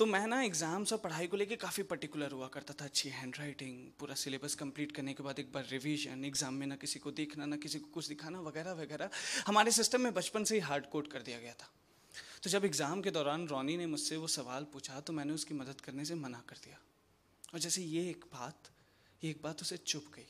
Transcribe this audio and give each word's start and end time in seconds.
तो 0.00 0.04
मैं 0.06 0.26
ना 0.26 0.40
एग्ज़ाम्स 0.42 0.92
और 0.92 0.98
पढ़ाई 0.98 1.26
को 1.26 1.36
लेके 1.36 1.56
काफ़ी 1.56 1.82
पर्टिकुलर 1.82 2.32
हुआ 2.32 2.46
करता 2.48 2.74
था, 2.74 2.84
अच्छी 2.84 3.08
हैंड 3.10 3.34
राइटिंग 3.38 3.74
पूरा 4.00 4.14
सिलेबस 4.14 4.54
कंप्लीट 4.54 4.92
करने 4.92 5.12
के 5.14 5.22
बाद 5.22 5.38
एक 5.38 5.52
बार 5.52 5.64
रिवीजन 5.70 6.24
एग्ज़ाम 6.24 6.54
में 6.54 6.66
ना 6.66 6.76
किसी 6.76 6.98
को 6.98 7.10
देखना, 7.12 7.46
ना 7.46 7.56
किसी 7.56 7.78
को 7.78 7.90
कुछ 7.94 8.08
दिखाना, 8.08 8.40
वगैरह 8.40 8.72
वगैरह, 8.74 9.10
हमारे 9.46 9.70
सिस्टम 9.70 10.00
में 10.00 10.14
बचपन 10.14 10.44
से 10.44 10.54
ही 10.54 10.60
हार्ड 10.62 10.86
कोड 10.86 11.08
कर 11.08 11.22
दिया 11.22 11.38
गया 11.40 11.52
था। 11.52 11.68
तो 12.42 12.50
जब 12.50 12.64
एग्ज़ाम 12.64 13.02
के 13.02 13.10
दौरान 13.10 13.46
रोनी 13.48 13.76
ने 13.76 13.86
मुझसे 13.88 14.16
वो 14.16 14.26
सवाल 14.28 14.64
पूछा 14.72 15.00
तो 15.00 15.12
मैंने 15.12 15.32
उसकी 15.34 15.54
मदद 15.54 15.80
करने 15.80 16.04
से 16.04 16.14
मना 16.16 16.42
कर 16.48 16.64
दिया। 16.64 16.78
और 17.52 17.58
जैसे 17.58 17.82
ये 17.82 18.08
एक 18.10 18.24
बात, 18.32 18.72
ये 19.22 19.30
एक 19.30 19.42
बात 19.42 19.62
उसे 19.62 19.76
चुप 19.76 20.10
गई। 20.16 20.26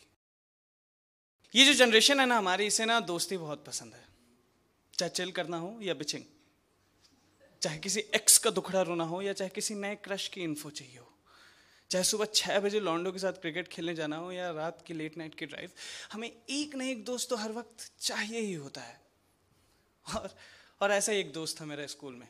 ये 1.55 1.65
जो 1.65 1.75
जनरेशन 1.77 2.21
है 2.21 2.27
ना 2.27 2.39
हमारी, 2.39 2.67
इसे 2.67 2.85
ना 2.87 2.99
दोस्ती 3.07 3.37
बहुत 3.39 3.65
पसंद 3.67 3.95
है। 3.95 4.05
चाहे 4.95 5.11
चिल 5.13 5.33
करना 5.33 5.57
हो 5.59 5.73
या 5.83 5.95
बिचिंग 5.95 6.25
चाहे 7.63 7.79
किसी 7.79 8.01
एक्स 8.01 8.39
का 8.39 8.51
दुखड़ा 8.51 8.83
रोना 8.83 9.05
हो 9.05 9.23
या 9.23 9.33
चाहे 9.33 9.51
किसी 9.51 9.75
नए 9.75 9.97
क्रश 9.97 10.29
की 10.29 10.41
इन्फो 10.41 10.71
चाहिए 10.71 10.99
हो। 10.99 11.19
चाहे 11.91 12.05
सुबह 12.05 12.25
छः 12.25 12.61
बजे 12.61 12.81
लॉन्डो 12.81 13.13
के 13.13 13.19
साथ 13.19 13.33
क्रिकेट 13.33 13.69
खेलने 13.69 13.95
जाना 13.95 14.17
हो 14.17 14.33
या 14.33 14.51
रात 14.51 14.85
की 14.87 14.95
लेट 14.95 15.17
नाइट 15.17 15.35
की 15.35 15.47
ड्राइव 15.47 15.71
हमें 16.13 16.33
एक 16.51 16.75
न 16.75 16.83
एक 16.83 17.05
दोस्त 17.05 17.31
तो 17.31 17.37
हर 17.37 17.53
वक्त 17.53 17.93
चाहिए 18.01 18.41
ही 18.41 18.53
होता 18.53 18.81
है। 18.81 19.01
और 20.17 20.37
और 20.81 20.91
ऐसा 20.91 21.13
ही 21.13 21.19
एक 21.19 21.33
दोस्त 21.33 21.61
था 21.61 21.65
मेरा 21.65 21.87
स्कूल 21.87 22.15
में। 22.15 22.29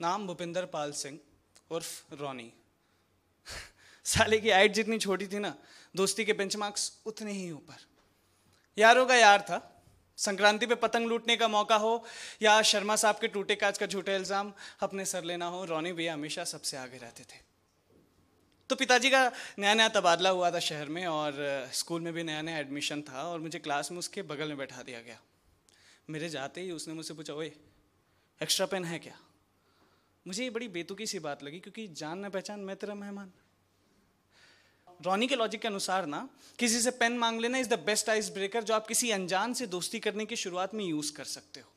नाम 0.00 0.26
भूपिंदर 0.26 0.66
पाल 0.66 0.92
सिंह, 0.92 1.20
उर्फ़ 1.70 2.14
रोनी। 2.14 2.52
साले 4.04 4.40
की 4.40 4.50
हाइट 4.50 4.72
जितनी 4.72 4.98
छोटी 4.98 5.26
थी 5.26 5.38
ना, 5.38 5.54
दोस्ती 5.96 6.24
के 6.24 6.32
बेंचमार्क्स 6.32 7.02
उतने 7.06 7.32
ही 7.32 7.50
ऊपर। 7.50 7.76
यारों 8.78 9.06
का 9.06 9.14
यार 9.14 9.42
था 9.42 9.79
संक्रांति 10.20 10.66
पे 10.66 10.74
पतंग 10.76 11.06
लूटने 11.08 11.36
का 11.36 11.48
मौका 11.48 11.76
हो 11.76 11.92
या 12.42 12.60
शर्मा 12.62 12.96
साहब 12.96 13.18
के 13.20 13.28
टूटे 13.28 13.54
काज 13.56 13.78
का 13.78 13.86
झूठे 13.86 14.14
इल्ज़ाम, 14.16 14.52
अपने 14.82 15.04
सर 15.06 15.24
लेना 15.24 15.46
हो, 15.46 15.64
रोनी 15.64 15.92
भैया 15.92 16.14
हमेशा 16.14 16.44
सबसे 16.46 16.76
आगे 16.76 16.98
रहते 16.98 17.22
थे। 17.24 17.38
तो 18.70 18.76
पिताजी 18.76 19.10
का 19.10 19.20
नया 19.58 19.74
नया 19.74 19.88
तबादला 19.90 20.30
हुआ 20.30 20.50
था 20.50 20.58
शहर 20.60 20.88
में 20.88 21.06
और 21.06 21.32
स्कूल 21.74 22.00
में 22.00 22.12
भी 22.12 22.22
नया 22.22 22.42
नया 22.42 22.58
एडमिशन 22.58 23.02
था 23.02 23.22
और 23.22 23.40
मुझे 23.40 23.58
क्लास 23.58 23.90
में 23.92 23.98
उसके 23.98 24.22
बगल 24.24 24.48
में 24.48 24.56
बैठा 24.58 24.82
दिया 24.82 25.00
गया। 25.00 25.18
मेरे 26.08 26.28
जाते 26.28 26.60
ही 26.60 26.70
उसने 26.70 26.94
मुझसे 26.94 27.14
पूछा, 27.14 27.34
ओए 27.34 27.52
एक्स्ट्रा 28.40 28.66
पेन 28.66 28.84
है 28.84 28.98
क्या? 28.98 29.16
मुझे 30.26 30.44
ये 30.44 30.50
बड़ी 30.50 30.68
बेतुकी 30.70 31.06
सी 31.06 31.18
बात 31.20 31.42
लगी 31.42 31.60
क्योंकि 31.60 31.86
जान 31.94 32.24
न 32.24 32.30
पहचान 32.30 32.60
मैं 32.60 32.76
तेरा 32.76 32.94
मेहमान। 32.96 33.32
रॉनी 35.00 35.26
के 35.26 35.36
लॉजिक 35.36 35.60
के 35.60 35.68
अनुसार 35.68 36.06
ना, 36.06 36.28
किसी 36.58 36.80
से 36.80 36.90
पेन 36.92 37.18
मांग 37.18 37.40
लेना 37.40 37.58
is 37.58 37.68
the 37.68 37.78
best 37.80 38.08
ice 38.10 38.28
breaker 38.30 38.64
जो 38.64 38.74
आप 38.74 38.86
किसी 38.86 39.10
अनजान 39.10 39.54
से 39.54 39.66
दोस्ती 39.68 39.98
करने 40.00 40.26
की 40.26 40.36
शुरुआत 40.36 40.74
में 40.74 40.84
यूज़ 40.84 41.12
कर 41.12 41.24
सकते 41.26 41.60
हो। 41.60 41.72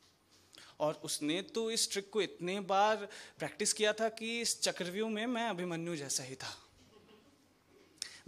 और 0.80 1.00
उसने 1.04 1.40
तो 1.54 1.70
इस 1.70 1.90
ट्रिक 1.92 2.10
को 2.10 2.22
इतने 2.22 2.58
बार 2.62 3.08
प्रैक्टिस 3.38 3.72
किया 3.72 3.92
था 3.92 4.08
कि 4.10 4.40
इस 4.40 4.60
चक्रव्यूह 4.60 5.10
में 5.10 5.26
मैं 5.26 5.48
अभिमन्यु 5.48 5.96
जैसा 5.96 6.24
ही 6.24 6.34
था। 6.34 6.54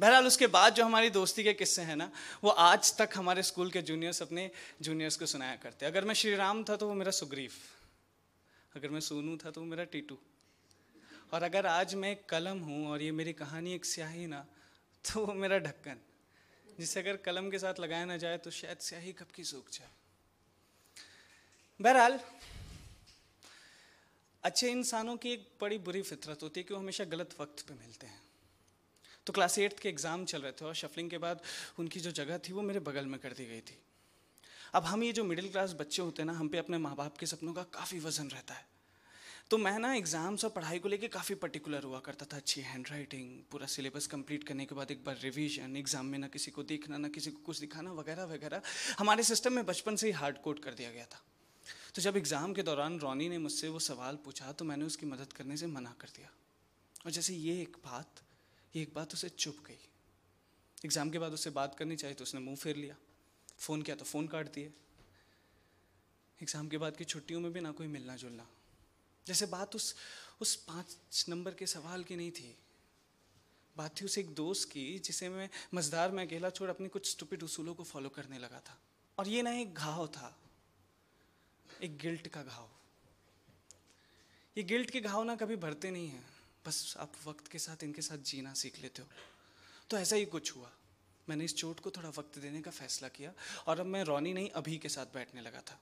बहरहाल 0.00 0.26
उसके 0.26 0.46
बाद 0.46 0.74
जो 0.74 0.84
हमारी 0.84 1.10
दोस्ती 1.10 1.44
के 1.44 1.52
किस्से 1.54 1.82
हैं 1.82 1.96
ना, 1.96 2.10
वो 2.44 2.50
आज 2.50 2.96
तक 2.96 3.10
हमारे 3.16 3.42
स्कूल 3.42 3.70
के 3.70 3.82
जूनियर्स 3.82 4.22
अपने 4.22 4.50
जूनियर्स 4.82 5.16
को 5.16 5.26
सुनाया 5.26 5.56
करते 5.56 5.86
अगर 5.86 6.04
मैं 6.04 6.14
श्री 6.14 6.34
राम 6.36 6.64
था 6.64 6.76
तो 6.76 6.88
वो 6.88 6.94
मेरा 6.94 7.10
सुग्रीव, 7.12 7.52
अगर 8.74 8.88
मैं 8.88 9.00
सोनू 9.00 9.36
था 9.36 9.50
तो 9.50 9.60
वो 9.60 9.66
मेरा 9.66 9.84
टीटू। 9.86 10.18
और 11.32 11.42
अगर 11.42 11.66
आज 11.66 11.94
मैं 11.94 12.16
कलम 12.28 12.58
हूँ 12.58 12.86
और 12.90 13.02
ये 13.02 13.12
मेरी 13.12 13.32
कहानी 13.34 13.74
एक 13.74 13.84
स्याही 13.84 14.26
ना 14.26 14.44
तो 15.12 15.24
वो 15.26 15.32
मेरा 15.34 15.58
ढक्कन। 15.60 15.98
जिसे 16.78 17.00
अगर 17.00 17.16
कलम 17.16 17.50
के 17.50 17.58
साथ 17.58 17.80
लगाया 17.80 18.04
ना 18.04 18.16
जाए 18.16 18.38
तो 18.38 18.50
शायद 18.50 18.78
स्याही 18.80 19.12
कब 19.12 19.26
की 19.34 19.44
सूख 19.44 19.70
जाए। 19.70 19.88
बहरहाल, 21.80 22.18
अच्छे 24.44 24.70
इंसानों 24.70 25.16
की 25.16 25.32
एक 25.32 25.48
बड़ी 25.60 25.78
बुरी 25.80 26.02
फितरत 26.02 26.42
होती 26.42 26.60
है 26.60 26.64
कि 26.64 26.74
वो 26.74 26.80
हमेशा 26.80 27.04
गलत 27.06 27.34
वक्त 27.40 27.64
पे 27.68 27.74
मिलते 27.74 28.06
हैं। 28.06 28.20
तो 29.26 29.32
क्लास 29.32 29.58
एट्थ 29.58 29.78
के 29.78 29.88
एग्ज़ाम 29.88 30.24
चल 30.24 30.42
रहे 30.42 30.52
थे 30.52 30.64
और 30.64 30.74
शफलिंग 30.74 31.10
के 31.10 31.18
बाद 31.18 31.42
उनकी 31.78 32.00
जो 32.00 32.10
जगह 32.12 32.38
थी, 32.38 32.52
वो 32.52 32.62
मेरे 32.62 32.80
बगल 32.80 33.06
में 33.06 33.18
कर 33.20 33.32
दी 33.32 33.46
गई 33.46 33.60
थी। 33.60 33.78
अब 34.74 34.84
हम 34.84 35.02
ये 35.02 35.12
जो 35.12 35.24
मिडिल 35.24 35.50
क्लास 35.50 35.72
बच्चे 35.72 36.02
होते 36.02 36.22
हैं 36.22 36.26
ना, 36.26 36.32
हम 36.32 36.48
पे 36.48 36.58
अपने 36.58 36.78
माँ 36.78 36.94
बाप 36.96 37.16
के 37.16 37.26
सपनों 37.26 37.54
का 37.54 37.62
काफ़ी 37.72 37.98
वज़न 38.00 38.28
रहता 38.28 38.54
है। 38.54 38.75
तो 39.50 39.58
मैं 39.58 39.78
ना 39.78 39.92
एग्ज़ाम्स 39.94 40.44
और 40.44 40.50
पढ़ाई 40.50 40.78
को 40.78 40.88
लेके 40.88 41.08
काफ़ी 41.08 41.34
पर्टिकुलर 41.36 41.82
हुआ 41.82 41.98
करता 42.00 42.26
था, 42.26 42.36
अच्छी 42.36 42.60
हैंड 42.60 42.86
राइटिंग 42.90 43.28
पूरा 43.50 43.66
सिलेबस 43.66 44.06
कंप्लीट 44.06 44.44
करने 44.44 44.64
के 44.66 44.74
बाद 44.74 44.90
एक 44.90 45.04
बार 45.04 45.16
रिवीजन 45.22 45.76
एग्ज़ाम 45.76 46.06
में 46.06 46.18
ना 46.18 46.28
किसी 46.28 46.50
को 46.50 46.62
देखना, 46.64 46.98
ना 46.98 47.08
किसी 47.08 47.30
को 47.30 47.42
कुछ 47.46 47.60
दिखाना, 47.60 47.92
वगैरह 47.92 48.24
वगैरह। 48.26 48.62
हमारे 48.98 49.22
सिस्टम 49.22 49.52
में 49.52 49.66
बचपन 49.66 49.96
से 49.96 50.06
ही 50.06 50.12
हार्ड 50.14 50.38
कोड 50.38 50.58
कर 50.58 50.74
दिया 50.74 50.90
गया 50.90 51.04
था। 51.04 51.20
तो 51.94 52.02
जब 52.02 52.16
एग्ज़ाम 52.16 52.52
के 52.54 52.62
दौरान 52.62 52.98
रोनी 52.98 53.28
ने 53.28 53.38
मुझसे 53.38 53.68
वो 53.68 53.78
सवाल 53.80 54.18
पूछा 54.24 54.52
तो 54.52 54.64
मैंने 54.64 54.84
उसकी 54.84 55.06
मदद 55.06 55.32
करने 55.32 55.56
से 55.56 55.66
मना 55.68 55.94
कर 56.00 56.08
दिया। 56.16 56.30
और 57.04 57.10
जैसे 57.12 57.34
ये 57.34 57.60
एक 57.62 57.76
बात, 57.84 58.22
ये 58.74 58.82
एक 58.82 58.94
बात 58.94 59.14
उसे 59.14 59.28
चुप 59.28 59.62
गई। 59.68 59.78
एग्ज़ाम 60.84 61.10
के 61.10 61.18
बाद 61.18 61.32
उससे 61.32 61.50
बात 61.52 61.74
करनी 61.74 61.96
चाहिए 61.96 62.16
तो 62.16 62.24
उसने 62.24 62.40
मुँह 62.40 62.56
फेर 62.56 62.76
लिया। 62.76 62.96
फ़ोन 63.58 63.82
किया 63.82 63.96
तो 63.96 64.04
फ़ोन 64.06 64.26
काट 64.26 64.52
दिए। 64.54 64.72
एग्ज़ाम 66.40 66.68
के 66.68 66.78
बाद 66.78 66.96
की 66.96 67.04
छुट्टियों 67.06 67.40
में 67.40 67.52
भी 67.52 67.60
ना 67.60 67.70
कोई 67.72 67.86
मिलना 67.88 68.16
जुलना 68.18 68.46
जैसे 69.26 69.46
बात 69.46 69.74
उस 69.76 69.94
उस 70.40 70.54
पाँच 70.56 71.24
नंबर 71.28 71.54
के 71.54 71.66
सवाल 71.66 72.02
की 72.04 72.16
नहीं 72.16 72.30
थी। 72.30 72.56
बात 73.76 74.00
थी 74.00 74.04
उस 74.04 74.16
एक 74.18 74.34
दोस्त 74.34 74.68
की, 74.68 74.98
जिसे 74.98 75.28
मैं 75.28 75.48
मजदार 75.74 76.10
में 76.10 76.26
अकेला 76.26 76.50
छोड़ 76.50 76.68
अपनी 76.70 76.88
कुछ 76.88 77.10
स्टूपिड 77.10 77.42
उसूलों 77.42 77.74
को 77.74 77.84
फॉलो 77.84 78.08
करने 78.08 78.38
लगा 78.38 78.60
था। 78.60 78.78
और 79.18 79.28
ये 79.28 79.42
ना 79.42 79.50
एक 79.50 79.74
घाव 79.74 80.06
था, 80.06 80.36
एक 81.82 81.96
गिल्ट 81.98 82.28
का 82.28 82.42
घाव। 82.42 82.68
ये 84.56 84.62
गिल्ट 84.62 84.90
के 84.90 85.00
घाव 85.00 85.22
ना 85.24 85.36
कभी 85.36 85.56
भरते 85.56 85.90
नहीं 85.90 86.08
हैं, 86.08 86.24
बस 86.66 86.94
आप 86.98 87.12
वक्त 87.26 87.48
के 87.48 87.58
साथ 87.58 87.84
इनके 87.84 88.02
साथ 88.02 88.18
जीना 88.18 88.52
सीख 88.54 88.80
लेते 88.82 89.02
हो। 89.02 89.08
तो 89.90 89.98
ऐसा 89.98 90.16
ही 90.16 90.24
कुछ 90.24 90.56
हुआ। 90.56 90.70
मैंने 91.28 91.44
इस 91.44 91.54
चोट 91.56 91.80
को 91.80 91.90
थोड़ा 91.90 92.08
वक्त 92.08 92.38
देने 92.38 92.62
का 92.62 92.70
फैसला 92.70 93.08
किया, 93.08 93.32
और 93.66 93.80
अब 93.80 93.86
मैं 93.86 94.02
रोनी 94.04 94.32
नहीं, 94.32 94.50
अभी 94.50 94.78
के 94.78 94.88
साथ 94.88 95.06
बैठने 95.06 95.40
लगा 95.40 95.60
था। 95.60 95.80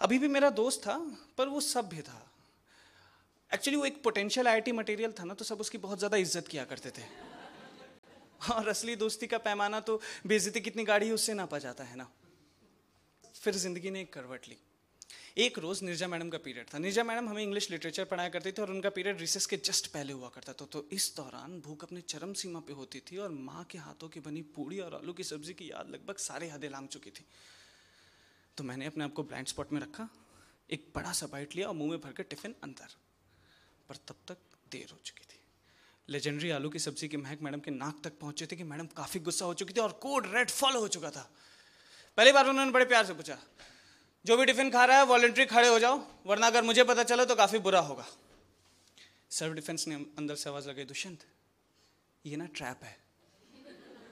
अभी 0.00 0.18
भी 0.18 0.28
मेरा 0.28 0.50
दोस्त 0.50 0.80
था, 0.80 0.98
पर 1.38 1.48
वो 1.48 1.60
सभ्य 1.60 2.02
था। 2.02 2.32
एक्चुअली 3.56 3.76
वो 3.76 3.84
एक 3.86 4.02
पोटेंशियल 4.02 4.48
आईटी 4.48 4.72
मटेरियल 4.74 5.12
था 5.18 5.24
ना 5.24 5.34
तो 5.34 5.44
सब 5.46 5.60
उसकी 5.60 5.78
बहुत 5.80 5.98
ज़्यादा 5.98 6.16
इज़्ज़त 6.18 6.48
किया 6.48 6.64
करते 6.66 6.90
थे। 6.90 7.04
और 8.52 8.68
असली 8.68 8.96
दोस्ती 8.96 9.26
का 9.26 9.38
पैमाना 9.40 9.80
तो 9.82 10.00
बेजती 10.26 10.60
कितनी 10.60 10.84
गाड़ी 10.84 11.10
उससे 11.10 11.34
नापा 11.34 11.58
जाता 11.60 11.84
है 11.84 11.96
ना। 11.96 12.08
फिर 13.34 13.54
ज़िंदगी 13.56 13.90
ने 13.90 14.00
एक 14.00 14.12
करवट 14.12 14.48
ली। 14.48 14.56
एक 15.38 15.58
रोज़ 15.58 15.84
निर्जा 15.84 16.08
मैडम 16.08 16.28
का 16.30 16.38
पीरियड 16.38 16.66
था। 16.68 16.78
निर्जा 16.78 17.04
मैडम 17.04 17.28
हमें 17.28 17.42
इंग्लिश 17.42 17.70
लिटरेचर 17.70 18.04
पढ़ाया 18.06 18.28
करती 18.28 18.52
थी 18.52 18.62
और 18.62 18.70
उनका 18.70 18.90
पीरियड 18.90 19.20
रिसेस 19.20 19.46
के 19.46 19.56
जस्ट 19.60 19.86
पहले 19.92 20.12
हुआ 20.12 20.28
करता 20.34 20.52
था। 20.52 20.66
तो 20.66 20.86
इस 20.92 21.12
दौरान 21.16 21.60
भूख 21.60 21.84
अपने 21.84 22.00
चरम 22.04 22.32
सीमा 22.34 22.60
पे 22.60 22.72
होती 22.74 23.00
थी 23.08 23.16
और 23.18 23.30
माँ 23.30 23.64
के 23.70 23.78
हाथों 23.78 24.08
की 24.08 24.20
बनी 24.20 24.42
पूड़ी 24.56 24.78
और 24.80 24.94
आलू 24.94 25.12
की 25.12 25.24
सब्ज़ी 25.24 25.54
की 25.54 25.70
याद 25.70 25.90
लगभग 25.90 26.16
सारे 26.20 26.48
हदें 26.50 26.68
लांग 26.70 26.88
चुकी 26.88 27.10
थी। 27.10 27.24
तो 28.56 28.64
मैंने 28.64 28.86
अपने 28.86 29.04
आप 29.04 29.12
को 29.12 29.22
ब्लाइंड 29.24 29.48
स्पॉट 29.48 29.72
में 29.72 29.80
रखा, 29.80 30.08
एक 30.70 30.88
बड़ा 30.94 31.12
सा 31.14 31.26
बाइट 31.28 31.56
लिया 31.56 31.68
और 31.68 31.74
मुँह 31.74 31.90
में 31.90 32.00
भर 32.00 32.12
के 32.12 32.22
टिफ़िन 32.24 32.54
अंदर। 32.64 32.96
पर 33.88 33.96
तब 34.08 34.16
तक 34.28 34.38
देर 34.70 34.88
हो 34.92 34.98
चुकी 35.04 35.24
थी। 35.24 35.40
लेजेंडरी 36.08 36.50
आलू 36.50 36.68
की 36.70 36.78
सब्ज़ी 36.78 37.08
की 37.08 37.16
महक 37.16 37.42
मैडम 37.42 37.60
के 37.60 37.70
नाक 37.70 38.00
तक 38.04 38.18
पहुँचे 38.18 38.46
थे 38.46 38.56
कि 38.56 38.64
मैडम 38.64 38.86
काफ़ी 38.96 39.20
गुस्सा 39.20 39.44
हो 39.44 39.54
चुकी 39.54 39.74
थी 39.74 39.80
और 39.80 39.92
कोड 40.02 40.26
रेड 40.34 40.50
फॉलो 40.50 40.80
हो 40.80 40.88
चुका 40.88 41.10
था। 41.10 41.30
पहली 42.18 42.32
बार 42.32 42.48
उन्होंने 42.48 42.72
बड़े 42.72 42.84
प्यार 42.84 43.06
से 43.06 43.14
पूछा, 43.14 43.38
जो 44.24 44.36
भी 44.36 44.44
टिफ़िन 44.44 44.70
खा 44.70 44.84
रहा 44.84 44.98
है 44.98 45.04
वॉलेंट्री 45.04 45.46
खड़े 45.46 45.68
हो 45.68 45.78
जाओ, 45.78 46.00
वरना 46.26 46.46
अगर 46.46 46.62
मुझे 46.62 46.84
पता 46.84 47.02
चला 47.04 47.24
तो 47.24 47.34
काफ़ी 47.34 47.58
बुरा 47.58 47.80
होगा। 47.80 48.06
सेल्फ 49.30 49.54
डिफेंस 49.54 49.86
ने 49.88 49.94
अंदर 49.94 50.34
से 50.34 50.48
आवाज़ 50.50 50.68
लगाई, 50.68 50.84
दुष्यंत, 50.84 51.24
ये 52.24 52.36
ना 52.36 52.46
ट्रैप 52.46 52.84
है। 52.84 52.96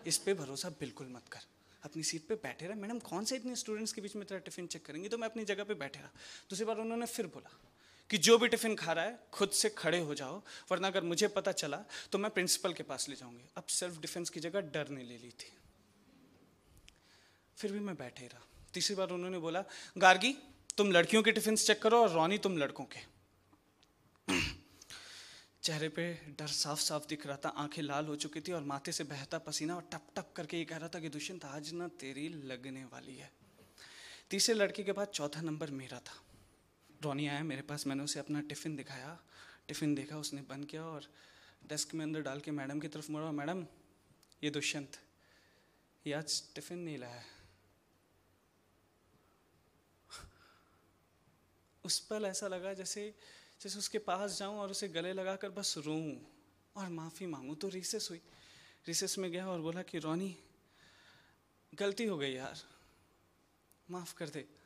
इस 0.06 0.19
पे 0.19 0.35
भरोसा 0.35 0.69
बिल्कुल 0.71 1.06
मत 1.06 1.29
कर। 1.29 1.41
अपनी 1.83 2.03
सीट 2.03 2.27
पे 2.27 2.35
बैठे 2.37 2.67
रहा। 2.67 2.77
मैडम, 2.77 2.99
कौन 3.01 3.25
से 3.25 3.37
इतने 3.37 3.56
स्टूडेंट्स 3.56 3.93
के 3.93 4.01
बीच 4.01 4.17
में 4.17 4.25
तेरा 4.27 4.41
टिफ़िन 4.41 4.67
चेक 4.67 4.85
करेंगे? 4.87 5.09
तो 5.09 5.19
मैं 5.19 5.29
अपनी 5.29 5.45
जगह 5.45 5.65
पे 5.65 5.75
बैठे 5.75 6.01
रहा। 6.01 6.11
दूसरी 6.51 6.65
बार 6.65 6.79
उन्होंने 6.79 7.06
फिर 7.06 7.27
बोला 7.27 7.51
कि 8.10 8.19
जो 8.19 8.38
भी 8.38 8.48
टिफ़िन 8.48 8.75
खा 8.76 8.92
रहा 8.92 9.04
है, 9.04 9.19
खुद 9.32 9.50
से 9.50 9.69
खड़े 9.69 9.98
हो 9.98 10.15
जाओ, 10.15 10.42
वरना 10.70 10.88
अगर 10.88 11.03
मुझे 11.03 11.28
पता 11.28 11.52
चला 11.52 11.84
तो 12.12 12.19
मैं 12.19 12.31
प्रिंसिपल 12.31 12.73
के 12.73 12.82
पास 12.82 13.08
ले 13.08 13.17
जाऊँगी। 13.17 13.44
अब 13.56 13.64
सेल्फ 13.64 14.00
डिफेंस 14.00 14.31
की 14.31 14.40
जगह 14.40 14.61
डर 14.61 14.88
ने 14.88 15.02
ले 15.02 15.19
ली 15.19 15.31
थी। 15.31 15.52
फिर 17.56 17.73
भी 17.73 17.79
मैं 17.79 17.96
बैठे 17.96 18.26
रहा। 18.26 18.46
तीसरी 18.75 18.96
बार 18.96 19.11
उन्होंने 19.11 19.38
बोला, 19.38 19.64
गार्गी, 19.99 20.37
तुम 20.76 20.93
लड़कियों 20.93 21.23
के 21.23 21.32
टिफ़िन 21.32 21.56
चेक 21.56 21.82
करो 21.82 22.02
और 22.02 22.11
रोनी 22.11 22.38
तुम 22.38 22.58
लड़कों 22.58 22.84
के। 22.84 23.14
चेहरे 25.62 25.88
पे 25.88 26.14
डर 26.14 26.46
साफ़ 26.46 26.81
साफ़ 26.81 27.06
दिख 27.06 27.26
रहा 27.26 27.37
था। 27.37 27.49
आँखें 27.49 27.82
लाल 27.82 28.06
हो 28.06 28.17
चुकी 28.17 28.40
थी 28.40 28.52
और 28.52 28.62
माथे 28.62 28.93
से 28.93 29.05
बहता 29.05 29.38
पसीना 29.38 29.76
और 29.76 29.82
टप 29.93 30.06
टप 30.17 30.32
करके 30.37 30.56
ये 30.56 30.64
कह 30.64 30.76
रहा 30.76 30.88
था 30.88 31.00
कि, 31.00 31.08
दुष्यंत, 31.08 31.44
आज 31.44 31.73
ना 31.73 31.88
तेरी 31.88 32.29
लगने 32.29 32.84
वाली 32.84 33.17
है। 33.17 33.32
तीसरे 34.31 34.55
लड़के 34.55 34.82
के 34.82 34.93
बाद 34.93 35.08
चौथा 35.08 35.40
नंबर 35.40 35.70
मेरा 35.70 35.99
था। 35.99 36.33
रोनी 37.05 37.27
आया 37.27 37.43
मेरे 37.45 37.62
पास 37.62 37.87
मैंने 37.87 38.03
उसे 38.03 38.19
अपना 38.21 38.41
टिफ़िन 38.41 38.77
दिखाया। 38.77 39.19
टिफ़िन 39.69 39.95
देखा, 39.95 40.19
उसने 40.19 40.43
बंद 40.43 40.67
किया 40.67 40.85
और 40.85 41.11
डेस्क 41.67 41.95
में 41.95 42.05
अंदर 42.05 42.23
डाल 42.23 42.41
के 42.41 42.51
मैडम 42.51 42.81
की 42.81 42.89
तरफ़ 42.89 43.11
मुड़ा। 43.12 43.31
मैडम, 43.33 43.67
ये 44.45 44.51
दुष्यंत, 44.51 44.99
ये 46.06 46.12
आज 46.12 46.43
टिफ़िन 46.55 46.79
नहीं 46.79 46.99
लाया 46.99 47.23
उस 51.85 51.99
पल 52.01 52.25
ऐसा 52.25 52.49
लगा 52.49 52.73
जैसे 52.75 53.15
जैसे 53.61 53.79
उसके 53.79 53.99
पास 53.99 54.39
जाऊँ 54.39 54.59
और 54.59 54.71
उसे 54.71 54.89
गले 54.89 55.12
लगाकर 55.12 55.51
बस 55.51 55.75
रोऊं। 55.79 56.17
और 56.77 56.89
माफ़ी 56.89 57.27
मांगूं 57.27 57.55
तो 57.55 57.69
रिसेस 57.69 58.09
हुई। 58.11 58.21
रिसेस 58.89 59.19
में 59.19 59.31
गया 59.33 59.47
और 59.49 59.61
बोला 59.61 59.83
कि, 59.83 59.99
रोनी, 59.99 60.37
गलती 61.75 62.05
हो 62.05 62.19
गई 62.19 62.33
यार। 62.33 62.59
माफ़ 63.91 64.15
कर 64.15 64.29
दे। 64.29 64.63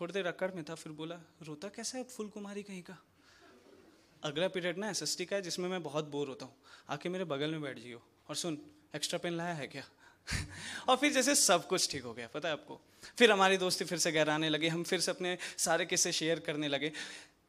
थोड़ी 0.00 0.12
देर 0.12 0.26
अकड़ 0.26 0.52
में 0.52 0.64
था, 0.64 0.74
फिर 0.74 0.92
बोला, 0.92 1.20
रोता 1.42 1.68
कैसा 1.68 1.98
है 1.98 2.04
फुल 2.04 2.28
कुमारी 2.28 2.62
कहीं 2.62 2.82
का? 2.82 2.98
अगला 4.22 4.48
पीरियड 4.48 4.78
ना 4.78 4.90
एसएसटी 4.90 5.24
का 5.24 5.36
है, 5.36 5.42
जिसमें 5.42 5.68
मैं 5.68 5.82
बहुत 5.82 6.04
बोर 6.04 6.28
होता 6.28 6.46
हूँ। 6.46 6.54
आके 6.88 7.08
मेरे 7.08 7.24
बगल 7.24 7.50
में 7.50 7.62
बैठ 7.62 7.78
जियो। 7.78 8.02
और 8.28 8.36
सुन 8.36 8.58
एक्स्ट्रा 8.94 9.18
पेन 9.18 9.32
लाया 9.32 9.54
है 9.54 9.66
क्या? 9.66 9.82
और 10.88 10.96
फिर 10.96 11.12
जैसे 11.12 11.34
सब 11.34 11.66
कुछ 11.66 11.90
ठीक 11.90 12.02
हो 12.02 12.14
गया, 12.14 12.26
पता 12.26 12.48
है 12.48 12.52
आपको? 12.52 12.80
फिर 13.18 13.32
हमारी 13.32 13.56
दोस्ती 13.56 13.84
फिर 13.84 13.98
से 13.98 14.12
गहराने 14.12 14.48
लगी, 14.48 14.68
हम 14.68 14.82
फिर 14.82 15.00
से 15.00 15.10
अपने 15.10 15.38
सारे 15.58 15.86
किस्से 15.86 16.12
शेयर 16.12 16.38
करने 16.38 16.68
लगे। 16.68 16.92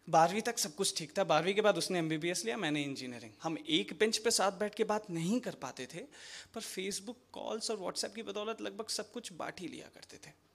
बारहवीं 0.10 0.42
तक 0.42 0.58
सब 0.58 0.76
कुछ 0.76 0.98
ठीक 0.98 1.18
था। 1.18 1.24
बारहवीं 1.24 1.54
के 1.54 1.62
बाद 1.62 1.78
उसने 1.78 2.00
एमबीबीएस 2.00 2.46
लिया, 2.46 2.58
मैंने 2.58 2.84
इंजीनियरिंग 2.84 3.32
हम 3.44 3.58
एक 3.70 3.94
बेंच 4.00 4.18
पे 4.18 4.32
साथ 4.32 4.52
बैठ 4.52 4.76
के 4.76 4.84
बात 4.84 5.10
नहीं 5.10 5.40
कर 5.40 5.56
पाते 5.56 5.88
थे, 5.94 6.00
पर 6.54 6.62
फेसबुक 6.62 7.18
कॉल्स 7.32 7.72
और 7.72 7.78
व्हाट्सएप 7.78 8.14
की 8.14 8.24
बदौलत 8.24 8.62
लगभग 8.62 8.88
सब 8.88 9.12
कुछ 9.12 9.34
बांट 9.34 9.60
ही 9.60 9.68
लिया 9.68 9.88
करते 9.88 10.18
थे। 10.18 10.49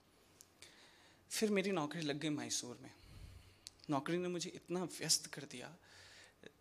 फिर 1.31 1.51
मेरी 1.51 1.71
नौकरी 1.73 2.03
लग 2.03 2.19
गई 2.19 2.29
मैसूर 2.31 2.79
में। 2.83 2.91
नौकरी 3.91 4.17
ने 4.19 4.29
मुझे 4.29 4.51
इतना 4.51 4.85
व्यस्त 4.93 5.27
कर 5.27 5.45
दिया 5.53 5.75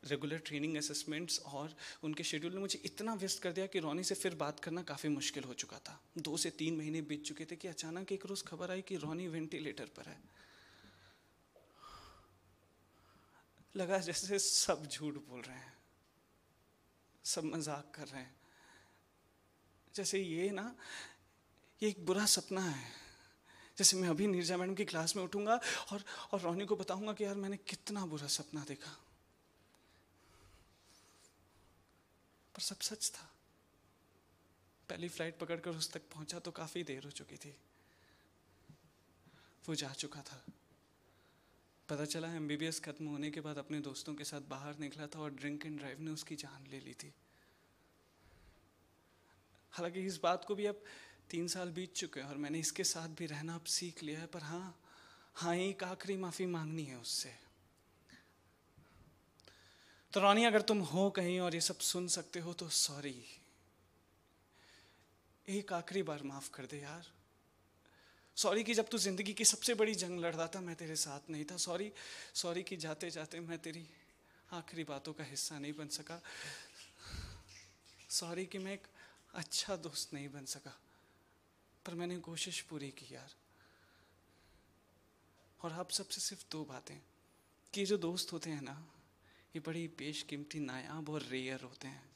रेगुलर 0.06 0.38
ट्रेनिंग 0.40 0.78
असेसमेंट्स 0.78 1.40
और 1.42 1.76
उनके 2.04 2.24
शेड्यूल 2.24 2.54
ने 2.54 2.60
मुझे 2.60 2.80
इतना 2.86 3.14
व्यस्त 3.14 3.42
कर 3.44 3.52
दिया 3.52 3.66
कि 3.68 3.80
रोनी 3.80 4.04
से 4.04 4.16
फिर 4.16 4.36
बात 4.36 4.60
करना 4.60 4.82
काफ़ी 4.84 5.10
मुश्किल 5.10 5.44
हो 5.44 5.54
चुका 5.54 5.78
था। 5.80 6.00
दो 6.18 6.38
से 6.38 6.50
तीन 6.52 6.78
महीने 6.78 7.02
बीत 7.02 7.24
चुके 7.24 7.46
थे 7.46 7.56
कि 7.56 7.68
अचानक 7.68 8.12
एक 8.12 8.26
रोज़ 8.26 8.44
खबर 8.44 8.72
आई 8.72 8.82
कि 8.82 8.96
रोनी 8.98 9.28
वेंटिलेटर 9.28 9.86
पर 9.98 10.10
है। 10.10 10.18
लगा 13.76 13.98
जैसे 14.00 14.40
सब 14.40 14.88
झूठ 14.88 15.14
बोल 15.28 15.42
रहे 15.42 15.58
हैं, 15.58 15.74
सब 17.26 17.44
मज़ाक 17.46 17.92
कर 17.96 18.08
रहे 18.08 18.22
हैं। 18.22 18.36
जैसे 19.96 20.20
ये 20.20 20.50
ना, 20.52 20.76
ये 21.82 21.90
एक 21.90 22.06
बुरा 22.06 22.26
सपना 22.28 22.62
है। 22.62 23.03
जैसे 23.78 23.98
मैं 23.98 24.10
अभी 24.10 24.28
नीरजा 24.28 24.58
मैडम 24.58 24.74
की 24.76 24.86
क्लास 24.86 25.16
में 25.16 25.24
उठूँगा 25.24 25.60
और 25.92 26.04
और 26.32 26.40
रोनी 26.40 26.66
को 26.66 26.76
बताऊँगा 26.76 27.14
कि 27.14 27.24
यार 27.24 27.36
मैंने 27.36 27.58
कितना 27.58 28.06
बुरा 28.06 28.28
सपना 28.28 28.66
देखा। 28.68 28.92
पर 32.56 32.62
सब 32.62 32.80
सच 32.80 33.12
था। 33.12 33.30
पहली 34.90 35.10
फ़्लाइट 35.10 35.40
पकड़कर 35.40 35.72
उस 35.72 35.92
तक 35.92 36.02
पहुँचा 36.02 36.40
तो 36.40 36.52
काफ़ी 36.52 36.84
देर 36.84 37.04
हो 37.04 37.12
चुकी 37.12 37.36
थी। 37.36 37.56
वो 39.68 39.76
जा 39.76 39.90
चुका 39.94 40.22
था। 40.22 40.44
पता 41.90 42.06
चला 42.06 42.28
एमबीबीएस 42.34 42.80
खत्म 42.80 43.08
होने 43.08 43.32
के 43.32 43.42
बाद 43.42 43.58
अपने 43.58 43.80
दोस्तों 43.80 44.14
के 44.16 44.24
साथ 44.24 44.42
बाहर 44.42 44.78
निकला 44.80 45.08
था 45.08 45.20
और 45.20 45.32
ड्रिंक 45.32 45.66
एंड 45.66 45.78
ड्राइव 45.80 46.02
ने 46.02 46.12
उसकी 46.12 46.36
जान 46.36 46.68
ले 46.68 46.80
ली 46.80 46.94
थी। 46.94 47.14
हालाँकि 49.72 50.02
इस 50.02 50.20
बात 50.24 50.46
को 50.46 50.56
भी 50.56 50.66
अब 50.66 50.84
तीन 51.30 51.48
साल 51.48 51.70
बीत 51.70 51.94
चुके 51.96 52.20
हैं 52.20 52.28
और 52.28 52.38
मैंने 52.38 52.60
इसके 52.60 52.84
साथ 52.84 53.10
भी 53.10 53.26
रहना 53.26 53.56
अब 53.56 53.64
सीख 53.66 54.04
लिया 54.04 54.20
है, 54.20 54.26
पर 54.28 54.42
हाँ 54.42 54.80
हाँ 55.36 55.56
एक 55.56 55.84
आखिरी 55.84 56.18
माफ़ी 56.18 56.46
मांगनी 56.46 56.84
है 56.86 56.98
उससे। 56.98 57.34
तो 60.14 60.20
रानी, 60.20 60.44
अगर 60.46 60.62
तुम 60.62 60.80
हो 60.84 61.10
कहीं 61.10 61.40
और 61.40 61.56
ये 61.56 61.62
सब 61.62 61.80
सुन 61.82 62.08
सकते 62.08 62.40
हो 62.40 62.54
तो 62.54 62.70
सॉरी। 62.70 63.24
एक 65.48 65.74
आखिरी 65.74 66.04
बार 66.04 66.24
माफ़ 66.24 66.50
कर 66.54 66.66
दे 66.66 66.80
यार। 66.80 67.12
सॉरी 68.38 68.64
कि 68.64 68.74
जब 68.74 68.90
तू 68.90 68.98
ज़िंदगी 68.98 69.34
की 69.34 69.46
सबसे 69.46 69.74
बड़ी 69.74 69.94
जंग 69.96 70.20
लड़ 70.20 70.34
रहा 70.36 70.48
था, 70.48 70.62
मैं 70.62 70.76
तेरे 70.76 70.96
साथ 70.96 71.30
नहीं 71.30 71.46
था। 71.46 71.58
सॉरी 71.58 71.92
सॉरी 72.34 72.64
कि 72.64 72.78
जाते 72.78 73.10
जाते 73.12 73.40
मैं 73.40 73.58
तेरी 73.58 73.86
आखिरी 74.50 74.84
बातों 74.84 75.14
का 75.14 75.24
हिस्सा 75.24 75.60
नहीं 75.60 75.74
बन 75.74 75.88
सका। 75.88 76.22
सॉरी 78.10 78.46
कि 78.46 78.58
मैं 78.58 78.74
एक 78.74 78.88
अच्छा 79.34 79.76
दोस्त 79.76 80.14
नहीं 80.14 80.30
बन 80.30 80.46
सका। 80.46 80.80
पर 81.86 81.94
मैंने 81.94 82.20
कोशिश 82.20 82.62
पूरी 82.62 82.92
की 82.92 83.16
यार। 83.16 83.36
और 85.62 85.74
आप 85.74 85.90
सबसे 85.90 86.22
सिर्फ़ 86.22 86.46
दो 86.52 86.66
बातें। 86.66 87.00
कि 87.74 87.86
जो 87.86 87.98
दोस्त 87.98 88.34
होते 88.34 88.50
हैं 88.50 88.62
ना, 88.62 88.92
ये 89.56 89.60
बड़ी 89.60 89.88
बेशकीमती 89.88 90.60
नायाब 90.60 91.10
और 91.10 91.22
रेयर 91.22 91.62
होते 91.62 91.88
हैं। 91.88 92.16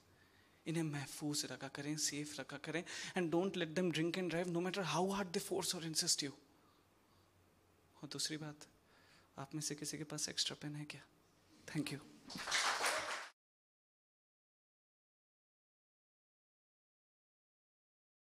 इन्हें 0.67 0.83
महफूज 0.83 1.45
रखा 1.45 1.67
करें, 1.67 1.97
सेफ़ 1.97 2.41
रखा 2.41 2.57
करें 2.57 2.83
and 3.17 3.31
don't 3.31 3.57
let 3.57 3.69
them 3.69 3.91
drink 3.91 4.17
and 4.17 4.29
drive 4.29 4.47
no 4.47 4.59
matter 4.59 4.81
how 4.81 5.09
hard 5.09 5.27
they 5.27 5.39
force 5.39 5.75
और 5.75 5.85
इंसिस्ट 5.85 6.23
यू 6.23 6.31
और 8.01 8.09
दूसरी 8.09 8.37
बात, 8.37 8.67
आप 9.37 9.55
में 9.55 9.61
से 9.61 9.75
किसी 9.75 9.97
के 9.97 10.03
पास 10.03 10.29
एक्स्ट्रा 10.29 10.57
पेन 10.61 10.75
है 10.75 10.85
क्या? 10.85 11.01
Thank 11.75 11.93
you 11.93 11.99